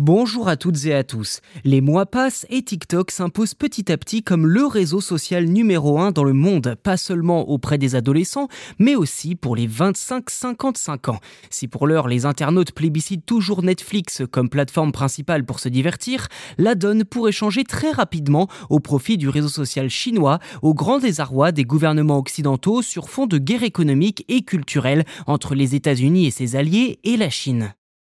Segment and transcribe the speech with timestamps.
[0.00, 1.40] Bonjour à toutes et à tous.
[1.64, 6.12] Les mois passent et TikTok s'impose petit à petit comme le réseau social numéro un
[6.12, 8.46] dans le monde, pas seulement auprès des adolescents,
[8.78, 11.18] mais aussi pour les 25-55 ans.
[11.50, 16.28] Si pour l'heure les internautes plébiscitent toujours Netflix comme plateforme principale pour se divertir,
[16.58, 21.50] la donne pourrait changer très rapidement au profit du réseau social chinois, au grand désarroi
[21.50, 26.54] des gouvernements occidentaux sur fond de guerre économique et culturelle entre les États-Unis et ses
[26.54, 27.74] alliés et la Chine.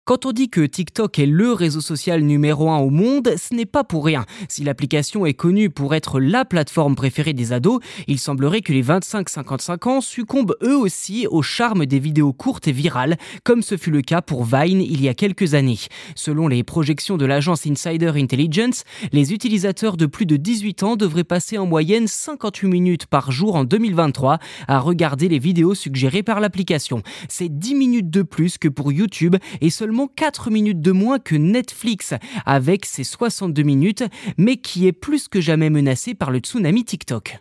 [0.09, 3.67] Quand on dit que TikTok est le réseau social numéro un au monde, ce n'est
[3.67, 4.25] pas pour rien.
[4.49, 8.83] Si l'application est connue pour être la plateforme préférée des ados, il semblerait que les
[8.83, 13.91] 25-55 ans succombent eux aussi au charme des vidéos courtes et virales, comme ce fut
[13.91, 15.77] le cas pour Vine il y a quelques années.
[16.15, 21.23] Selon les projections de l'agence Insider Intelligence, les utilisateurs de plus de 18 ans devraient
[21.23, 24.39] passer en moyenne 58 minutes par jour en 2023
[24.69, 27.03] à regarder les vidéos suggérées par l'application.
[27.29, 31.35] C'est 10 minutes de plus que pour YouTube et seulement 4 minutes de moins que
[31.35, 32.15] Netflix
[32.47, 34.05] avec ses 62 minutes,
[34.37, 37.39] mais qui est plus que jamais menacé par le tsunami TikTok.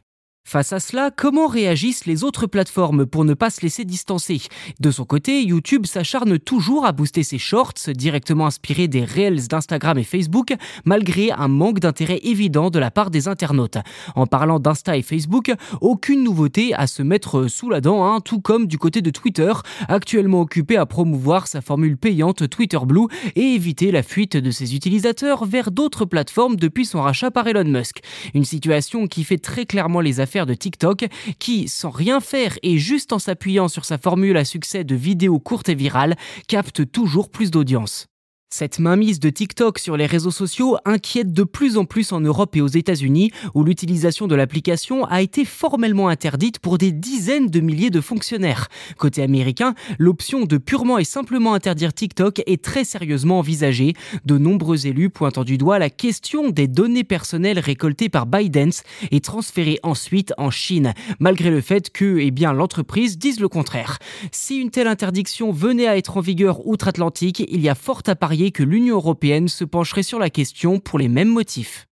[0.48, 4.44] Face à cela, comment réagissent les autres plateformes pour ne pas se laisser distancer?
[4.80, 9.98] De son côté, YouTube s'acharne toujours à booster ses shorts directement inspirés des Reels d'Instagram
[9.98, 13.76] et Facebook, malgré un manque d'intérêt évident de la part des internautes.
[14.16, 18.40] En parlant d'Insta et Facebook, aucune nouveauté à se mettre sous la dent, hein, tout
[18.40, 19.52] comme du côté de Twitter,
[19.90, 24.76] actuellement occupé à promouvoir sa formule payante Twitter Blue et éviter la fuite de ses
[24.76, 28.00] utilisateurs vers d'autres plateformes depuis son rachat par Elon Musk.
[28.34, 31.08] Une situation qui fait très clairement les affaires de TikTok
[31.40, 35.40] qui, sans rien faire et juste en s'appuyant sur sa formule à succès de vidéos
[35.40, 36.16] courtes et virales,
[36.48, 38.08] capte toujours plus d'audience.
[38.50, 42.56] Cette mainmise de TikTok sur les réseaux sociaux inquiète de plus en plus en Europe
[42.56, 47.60] et aux États-Unis, où l'utilisation de l'application a été formellement interdite pour des dizaines de
[47.60, 48.70] milliers de fonctionnaires.
[48.98, 54.88] Côté américain, l'option de purement et simplement interdire TikTok est très sérieusement envisagée, de nombreux
[54.88, 60.34] élus pointant du doigt la question des données personnelles récoltées par ByteDance et transférées ensuite
[60.38, 64.00] en Chine, malgré le fait que eh bien, l'entreprise dise le contraire.
[64.32, 68.16] Si une telle interdiction venait à être en vigueur outre-Atlantique, il y a fort à
[68.46, 71.88] que l'Union européenne se pencherait sur la question pour les mêmes motifs.